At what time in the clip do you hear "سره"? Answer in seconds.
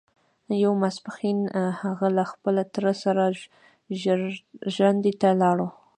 3.03-3.23